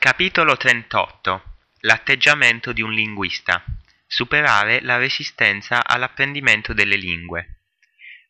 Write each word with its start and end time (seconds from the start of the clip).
Capitolo 0.00 0.56
38 0.56 1.42
L'atteggiamento 1.80 2.72
di 2.72 2.80
un 2.80 2.90
linguista 2.90 3.62
Superare 4.06 4.80
la 4.80 4.96
resistenza 4.96 5.84
all'apprendimento 5.84 6.72
delle 6.72 6.96
lingue 6.96 7.64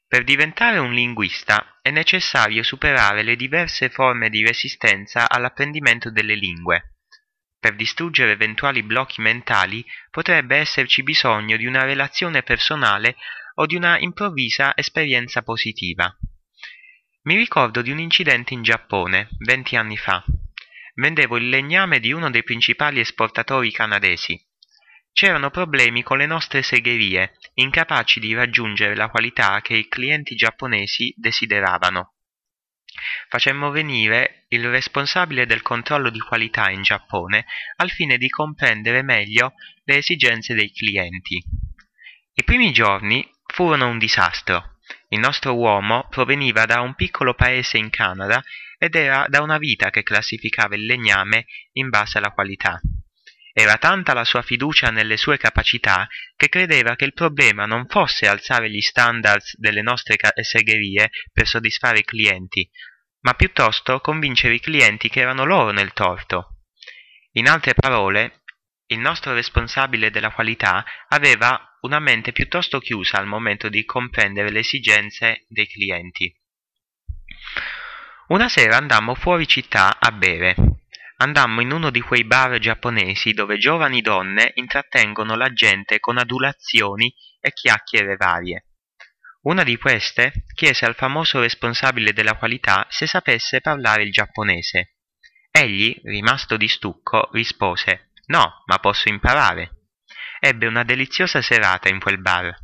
Per 0.08 0.24
diventare 0.24 0.78
un 0.78 0.92
linguista 0.92 1.78
è 1.80 1.90
necessario 1.90 2.64
superare 2.64 3.22
le 3.22 3.36
diverse 3.36 3.88
forme 3.88 4.30
di 4.30 4.44
resistenza 4.44 5.28
all'apprendimento 5.28 6.10
delle 6.10 6.34
lingue. 6.34 6.96
Per 7.60 7.76
distruggere 7.76 8.32
eventuali 8.32 8.82
blocchi 8.82 9.20
mentali 9.20 9.86
potrebbe 10.10 10.56
esserci 10.56 11.04
bisogno 11.04 11.56
di 11.56 11.66
una 11.66 11.84
relazione 11.84 12.42
personale 12.42 13.14
o 13.54 13.66
di 13.66 13.76
una 13.76 13.96
improvvisa 13.96 14.76
esperienza 14.76 15.42
positiva. 15.42 16.12
Mi 17.22 17.36
ricordo 17.36 17.80
di 17.80 17.92
un 17.92 18.00
incidente 18.00 18.54
in 18.54 18.62
Giappone, 18.64 19.28
venti 19.38 19.76
anni 19.76 19.96
fa. 19.96 20.24
Vendevo 21.00 21.38
il 21.38 21.48
legname 21.48 21.98
di 21.98 22.12
uno 22.12 22.28
dei 22.28 22.42
principali 22.42 23.00
esportatori 23.00 23.72
canadesi. 23.72 24.38
C'erano 25.14 25.48
problemi 25.48 26.02
con 26.02 26.18
le 26.18 26.26
nostre 26.26 26.62
segherie, 26.62 27.38
incapaci 27.54 28.20
di 28.20 28.34
raggiungere 28.34 28.94
la 28.94 29.08
qualità 29.08 29.62
che 29.62 29.72
i 29.78 29.88
clienti 29.88 30.34
giapponesi 30.34 31.14
desideravano. 31.16 32.16
Facemmo 33.30 33.70
venire 33.70 34.44
il 34.48 34.68
responsabile 34.68 35.46
del 35.46 35.62
controllo 35.62 36.10
di 36.10 36.20
qualità 36.20 36.68
in 36.68 36.82
Giappone 36.82 37.46
al 37.76 37.88
fine 37.88 38.18
di 38.18 38.28
comprendere 38.28 39.00
meglio 39.00 39.54
le 39.84 39.96
esigenze 39.96 40.52
dei 40.52 40.70
clienti. 40.70 41.42
I 42.34 42.44
primi 42.44 42.72
giorni 42.72 43.26
furono 43.46 43.88
un 43.88 43.96
disastro. 43.96 44.76
Il 45.08 45.18
nostro 45.18 45.54
uomo 45.54 46.08
proveniva 46.10 46.66
da 46.66 46.82
un 46.82 46.94
piccolo 46.94 47.32
paese 47.32 47.78
in 47.78 47.88
Canada 47.88 48.44
ed 48.82 48.94
era 48.94 49.26
da 49.28 49.42
una 49.42 49.58
vita 49.58 49.90
che 49.90 50.02
classificava 50.02 50.74
il 50.74 50.86
legname 50.86 51.44
in 51.72 51.90
base 51.90 52.16
alla 52.16 52.30
qualità. 52.30 52.80
Era 53.52 53.76
tanta 53.76 54.14
la 54.14 54.24
sua 54.24 54.40
fiducia 54.40 54.88
nelle 54.88 55.18
sue 55.18 55.36
capacità 55.36 56.08
che 56.34 56.48
credeva 56.48 56.96
che 56.96 57.04
il 57.04 57.12
problema 57.12 57.66
non 57.66 57.86
fosse 57.88 58.26
alzare 58.26 58.70
gli 58.70 58.80
standards 58.80 59.58
delle 59.58 59.82
nostre 59.82 60.16
segherie 60.40 61.10
per 61.30 61.46
soddisfare 61.46 61.98
i 61.98 62.04
clienti, 62.04 62.66
ma 63.20 63.34
piuttosto 63.34 64.00
convincere 64.00 64.54
i 64.54 64.60
clienti 64.60 65.10
che 65.10 65.20
erano 65.20 65.44
loro 65.44 65.72
nel 65.72 65.92
torto. 65.92 66.60
In 67.32 67.48
altre 67.48 67.74
parole, 67.74 68.44
il 68.86 68.98
nostro 68.98 69.34
responsabile 69.34 70.10
della 70.10 70.32
qualità 70.32 70.82
aveva 71.08 71.76
una 71.82 71.98
mente 71.98 72.32
piuttosto 72.32 72.80
chiusa 72.80 73.18
al 73.18 73.26
momento 73.26 73.68
di 73.68 73.84
comprendere 73.84 74.50
le 74.50 74.60
esigenze 74.60 75.44
dei 75.48 75.66
clienti. 75.66 76.34
Una 78.30 78.48
sera 78.48 78.76
andammo 78.76 79.16
fuori 79.16 79.44
città 79.48 79.98
a 79.98 80.12
bere. 80.12 80.54
Andammo 81.16 81.62
in 81.62 81.72
uno 81.72 81.90
di 81.90 82.00
quei 82.00 82.24
bar 82.24 82.60
giapponesi 82.60 83.32
dove 83.32 83.58
giovani 83.58 84.02
donne 84.02 84.52
intrattengono 84.54 85.34
la 85.34 85.52
gente 85.52 85.98
con 85.98 86.16
adulazioni 86.16 87.12
e 87.40 87.52
chiacchiere 87.52 88.14
varie. 88.14 88.66
Una 89.42 89.64
di 89.64 89.76
queste 89.76 90.44
chiese 90.54 90.84
al 90.84 90.94
famoso 90.94 91.40
responsabile 91.40 92.12
della 92.12 92.36
qualità 92.36 92.86
se 92.88 93.08
sapesse 93.08 93.60
parlare 93.60 94.04
il 94.04 94.12
giapponese. 94.12 94.94
Egli, 95.50 96.00
rimasto 96.04 96.56
di 96.56 96.68
stucco, 96.68 97.30
rispose 97.32 98.12
No, 98.26 98.62
ma 98.66 98.78
posso 98.78 99.08
imparare 99.08 99.88
ebbe 100.38 100.68
una 100.68 100.84
deliziosa 100.84 101.42
serata 101.42 101.88
in 101.88 101.98
quel 101.98 102.20
bar. 102.20 102.56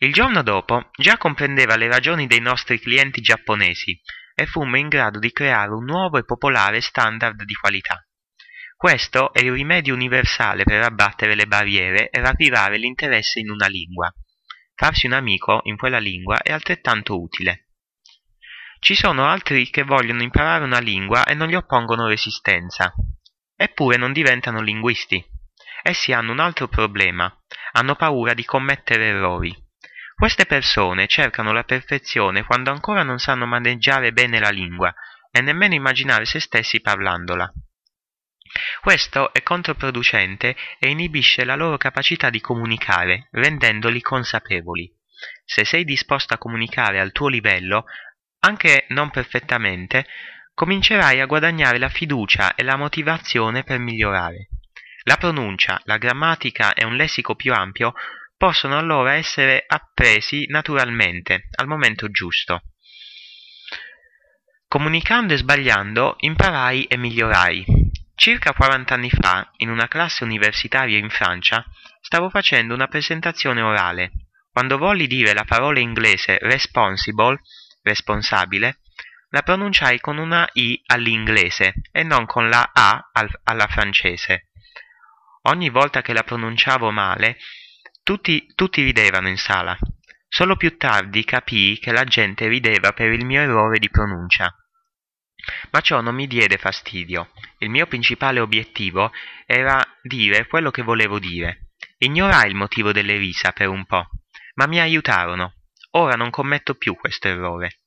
Il 0.00 0.12
giorno 0.12 0.42
dopo 0.42 0.90
già 0.98 1.16
comprendeva 1.16 1.76
le 1.76 1.88
ragioni 1.88 2.26
dei 2.26 2.40
nostri 2.40 2.78
clienti 2.78 3.22
giapponesi 3.22 3.98
e 4.38 4.44
fummo 4.44 4.76
in 4.76 4.88
grado 4.88 5.18
di 5.18 5.32
creare 5.32 5.72
un 5.72 5.84
nuovo 5.84 6.18
e 6.18 6.24
popolare 6.24 6.82
standard 6.82 7.42
di 7.42 7.54
qualità. 7.54 8.06
Questo 8.76 9.32
è 9.32 9.40
il 9.40 9.52
rimedio 9.52 9.94
universale 9.94 10.64
per 10.64 10.82
abbattere 10.82 11.34
le 11.34 11.46
barriere 11.46 12.10
e 12.10 12.20
ravvivare 12.20 12.76
l'interesse 12.76 13.40
in 13.40 13.48
una 13.48 13.66
lingua. 13.66 14.12
Farsi 14.74 15.06
un 15.06 15.14
amico 15.14 15.60
in 15.62 15.78
quella 15.78 15.98
lingua 15.98 16.42
è 16.42 16.52
altrettanto 16.52 17.18
utile. 17.18 17.70
Ci 18.78 18.94
sono 18.94 19.26
altri 19.26 19.70
che 19.70 19.84
vogliono 19.84 20.22
imparare 20.22 20.64
una 20.64 20.80
lingua 20.80 21.24
e 21.24 21.32
non 21.32 21.48
gli 21.48 21.54
oppongono 21.54 22.06
resistenza. 22.06 22.92
Eppure 23.56 23.96
non 23.96 24.12
diventano 24.12 24.60
linguisti. 24.60 25.24
Essi 25.82 26.12
hanno 26.12 26.32
un 26.32 26.40
altro 26.40 26.68
problema, 26.68 27.34
hanno 27.72 27.94
paura 27.94 28.34
di 28.34 28.44
commettere 28.44 29.06
errori. 29.06 29.65
Queste 30.18 30.46
persone 30.46 31.06
cercano 31.08 31.52
la 31.52 31.64
perfezione 31.64 32.42
quando 32.42 32.70
ancora 32.70 33.02
non 33.02 33.18
sanno 33.18 33.44
maneggiare 33.44 34.12
bene 34.12 34.38
la 34.38 34.48
lingua 34.48 34.92
e 35.30 35.42
nemmeno 35.42 35.74
immaginare 35.74 36.24
se 36.24 36.40
stessi 36.40 36.80
parlandola. 36.80 37.52
Questo 38.80 39.34
è 39.34 39.42
controproducente 39.42 40.56
e 40.78 40.88
inibisce 40.88 41.44
la 41.44 41.54
loro 41.54 41.76
capacità 41.76 42.30
di 42.30 42.40
comunicare, 42.40 43.28
rendendoli 43.32 44.00
consapevoli. 44.00 44.90
Se 45.44 45.66
sei 45.66 45.84
disposto 45.84 46.32
a 46.32 46.38
comunicare 46.38 46.98
al 46.98 47.12
tuo 47.12 47.28
livello, 47.28 47.84
anche 48.38 48.86
non 48.88 49.10
perfettamente, 49.10 50.06
comincerai 50.54 51.20
a 51.20 51.26
guadagnare 51.26 51.78
la 51.78 51.90
fiducia 51.90 52.54
e 52.54 52.62
la 52.62 52.76
motivazione 52.76 53.64
per 53.64 53.78
migliorare. 53.80 54.48
La 55.02 55.18
pronuncia, 55.18 55.78
la 55.84 55.98
grammatica 55.98 56.72
e 56.72 56.86
un 56.86 56.96
lessico 56.96 57.34
più 57.34 57.52
ampio 57.52 57.92
possono 58.36 58.76
allora 58.76 59.14
essere 59.14 59.64
appresi 59.66 60.46
naturalmente, 60.48 61.48
al 61.56 61.66
momento 61.66 62.10
giusto. 62.10 62.62
Comunicando 64.68 65.32
e 65.32 65.38
sbagliando 65.38 66.16
imparai 66.18 66.84
e 66.84 66.96
migliorai. 66.96 67.64
Circa 68.14 68.52
40 68.52 68.94
anni 68.94 69.10
fa, 69.10 69.50
in 69.56 69.70
una 69.70 69.88
classe 69.88 70.24
universitaria 70.24 70.98
in 70.98 71.10
Francia, 71.10 71.64
stavo 72.00 72.30
facendo 72.30 72.74
una 72.74 72.88
presentazione 72.88 73.60
orale. 73.62 74.12
Quando 74.50 74.78
volli 74.78 75.06
dire 75.06 75.34
la 75.34 75.44
parola 75.44 75.80
inglese 75.80 76.38
responsible, 76.40 77.40
responsabile, 77.82 78.80
la 79.30 79.42
pronunciai 79.42 80.00
con 80.00 80.18
una 80.18 80.48
I 80.54 80.80
all'inglese 80.86 81.74
e 81.92 82.02
non 82.02 82.26
con 82.26 82.48
la 82.48 82.70
A 82.72 83.10
alla 83.44 83.66
francese. 83.66 84.50
Ogni 85.42 85.68
volta 85.68 86.00
che 86.00 86.12
la 86.12 86.22
pronunciavo 86.22 86.90
male, 86.90 87.38
tutti, 88.06 88.46
tutti 88.54 88.84
ridevano 88.84 89.26
in 89.26 89.36
sala. 89.36 89.76
Solo 90.28 90.54
più 90.54 90.76
tardi 90.76 91.24
capii 91.24 91.80
che 91.80 91.90
la 91.90 92.04
gente 92.04 92.46
rideva 92.46 92.92
per 92.92 93.10
il 93.10 93.24
mio 93.24 93.40
errore 93.40 93.80
di 93.80 93.90
pronuncia. 93.90 94.54
Ma 95.72 95.80
ciò 95.80 96.00
non 96.00 96.14
mi 96.14 96.28
diede 96.28 96.56
fastidio. 96.56 97.32
Il 97.58 97.68
mio 97.68 97.88
principale 97.88 98.38
obiettivo 98.38 99.10
era 99.44 99.82
dire 100.02 100.46
quello 100.46 100.70
che 100.70 100.82
volevo 100.82 101.18
dire. 101.18 101.72
Ignorai 101.98 102.48
il 102.48 102.54
motivo 102.54 102.92
delle 102.92 103.16
risa 103.16 103.50
per 103.50 103.66
un 103.66 103.84
po', 103.86 104.08
ma 104.54 104.68
mi 104.68 104.78
aiutarono. 104.78 105.54
Ora 105.92 106.14
non 106.14 106.30
commetto 106.30 106.76
più 106.76 106.94
questo 106.94 107.26
errore. 107.26 107.80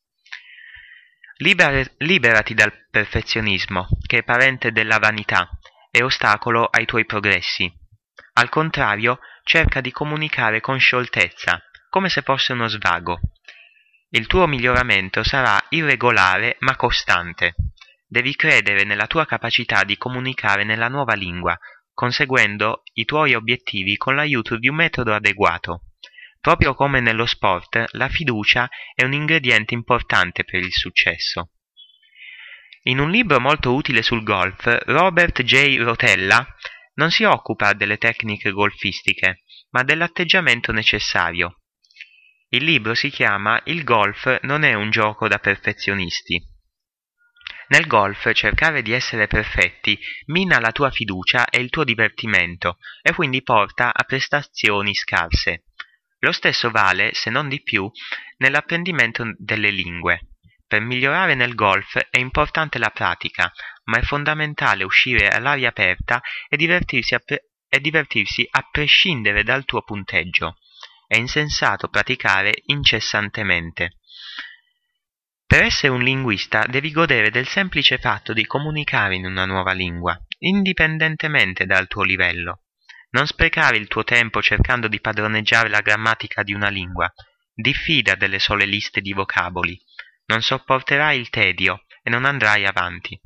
Liber- 1.38 1.94
liberati 2.00 2.54
dal 2.54 2.74
perfezionismo, 2.92 3.88
che 4.06 4.18
è 4.18 4.24
parente 4.24 4.74
della 4.74 5.00
vanità, 5.00 5.50
e 5.90 6.04
ostacolo 6.04 6.66
ai 6.66 6.86
tuoi 6.86 7.06
progressi. 7.06 7.72
Al 8.34 8.50
contrario, 8.50 9.20
cerca 9.50 9.82
di 9.82 9.92
comunicare 9.92 10.62
con 10.62 10.78
scioltezza, 10.78 11.60
come 11.90 12.08
se 12.08 12.22
fosse 12.22 12.54
uno 12.54 12.68
svago. 12.68 13.20
Il 14.10 14.28
tuo 14.28 14.46
miglioramento 14.46 15.24
sarà 15.24 15.60
irregolare 15.70 16.58
ma 16.60 16.76
costante. 16.76 17.56
Devi 18.06 18.36
credere 18.36 18.84
nella 18.84 19.08
tua 19.08 19.26
capacità 19.26 19.84
di 19.84 19.98
comunicare 19.98 20.64
nella 20.66 20.88
nuova 20.88 21.16
lingua, 21.16 21.58
conseguendo 21.96 22.84
i 22.94 23.06
tuoi 23.06 23.34
obiettivi 23.34 23.98
con 23.98 24.14
l'aiuto 24.14 24.56
di 24.56 24.68
un 24.68 24.76
metodo 24.76 25.16
adeguato. 25.16 25.86
Proprio 26.40 26.76
come 26.76 27.00
nello 27.00 27.26
sport, 27.26 27.86
la 27.94 28.08
fiducia 28.08 28.70
è 28.94 29.04
un 29.04 29.14
ingrediente 29.14 29.74
importante 29.74 30.44
per 30.44 30.60
il 30.60 30.72
successo. 30.72 31.54
In 32.84 33.00
un 33.00 33.10
libro 33.10 33.40
molto 33.40 33.74
utile 33.74 34.04
sul 34.04 34.22
golf, 34.22 34.84
Robert 34.86 35.42
J. 35.42 35.80
Rotella 35.80 36.48
non 36.94 37.12
si 37.12 37.24
occupa 37.24 37.74
delle 37.74 37.98
tecniche 37.98 38.52
golfistiche, 38.52 39.44
ma 39.72 39.84
dell'atteggiamento 39.84 40.72
necessario. 40.72 41.62
Il 42.50 42.64
libro 42.64 42.96
si 42.96 43.10
chiama 43.10 43.62
Il 43.66 43.84
golf 43.84 44.40
non 44.42 44.64
è 44.64 44.74
un 44.74 44.90
gioco 44.90 45.28
da 45.28 45.38
perfezionisti. 45.38 46.44
Nel 47.68 47.86
golf 47.86 48.32
cercare 48.34 48.82
di 48.82 48.92
essere 48.92 49.28
perfetti 49.28 50.00
mina 50.26 50.60
la 50.60 50.72
tua 50.72 50.90
fiducia 50.90 51.48
e 51.50 51.60
il 51.60 51.70
tuo 51.70 51.84
divertimento 51.84 52.80
e 53.04 53.14
quindi 53.14 53.44
porta 53.44 53.94
a 53.94 54.04
prestazioni 54.04 54.96
scarse. 54.96 55.66
Lo 56.22 56.32
stesso 56.32 56.72
vale, 56.72 57.14
se 57.14 57.30
non 57.30 57.48
di 57.48 57.62
più, 57.62 57.90
nell'apprendimento 58.38 59.36
delle 59.38 59.70
lingue. 59.70 60.30
Per 60.66 60.82
migliorare 60.82 61.36
nel 61.36 61.54
golf 61.56 61.98
è 62.10 62.18
importante 62.18 62.80
la 62.80 62.90
pratica, 62.90 63.52
ma 63.90 63.98
è 63.98 64.02
fondamentale 64.04 64.84
uscire 64.84 65.28
all'aria 65.30 65.70
aperta 65.70 66.22
e 66.48 66.56
divertirsi 66.56 67.16
a, 67.16 67.20
pre- 67.20 67.50
e 67.68 67.80
divertirsi 67.80 68.48
a 68.50 68.68
prescindere 68.72 69.44
dal 69.44 69.66
tuo 69.66 69.82
punteggio. 69.82 70.58
È 71.08 71.18
insensato 71.18 71.88
praticare 71.90 72.54
incessantemente. 72.68 73.98
Per 75.46 75.64
essere 75.64 75.92
un 75.92 76.04
linguista 76.04 76.66
devi 76.68 76.92
godere 76.92 77.32
del 77.32 77.48
semplice 77.48 77.98
fatto 77.98 78.34
di 78.34 78.46
comunicare 78.46 79.16
in 79.16 79.26
una 79.26 79.46
nuova 79.46 79.74
lingua, 79.74 80.16
indipendentemente 80.38 81.66
dal 81.66 81.88
tuo 81.88 82.04
livello. 82.04 82.66
Non 83.12 83.26
sprecare 83.26 83.78
il 83.78 83.88
tuo 83.88 84.04
tempo 84.04 84.40
cercando 84.44 84.88
di 84.88 85.02
padroneggiare 85.02 85.68
la 85.68 85.82
grammatica 85.82 86.44
di 86.44 86.54
una 86.54 86.70
lingua. 86.70 87.12
Diffida 87.52 88.14
delle 88.14 88.38
sole 88.38 88.66
liste 88.66 89.02
di 89.02 89.14
vocaboli. 89.14 89.76
Non 90.28 90.44
sopporterai 90.44 91.20
il 91.20 91.32
tedio 91.32 91.86
e 92.04 92.12
non 92.12 92.26
andrai 92.26 92.68
avanti. 92.68 93.20